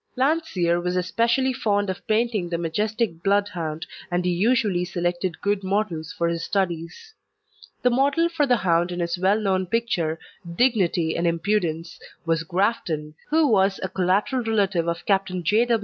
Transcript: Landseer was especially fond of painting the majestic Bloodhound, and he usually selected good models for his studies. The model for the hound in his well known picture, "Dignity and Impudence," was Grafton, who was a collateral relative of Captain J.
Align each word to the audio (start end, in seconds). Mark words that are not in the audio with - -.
Landseer 0.17 0.81
was 0.81 0.95
especially 0.95 1.53
fond 1.53 1.87
of 1.87 2.07
painting 2.07 2.49
the 2.49 2.57
majestic 2.57 3.21
Bloodhound, 3.21 3.85
and 4.09 4.25
he 4.25 4.31
usually 4.31 4.83
selected 4.83 5.39
good 5.41 5.63
models 5.63 6.11
for 6.11 6.27
his 6.27 6.43
studies. 6.43 7.13
The 7.83 7.91
model 7.91 8.27
for 8.27 8.47
the 8.47 8.55
hound 8.57 8.91
in 8.91 8.99
his 8.99 9.19
well 9.19 9.39
known 9.39 9.67
picture, 9.67 10.17
"Dignity 10.55 11.15
and 11.15 11.27
Impudence," 11.27 11.99
was 12.25 12.41
Grafton, 12.41 13.13
who 13.29 13.45
was 13.45 13.79
a 13.83 13.89
collateral 13.89 14.41
relative 14.43 14.87
of 14.87 15.05
Captain 15.05 15.43
J. 15.43 15.67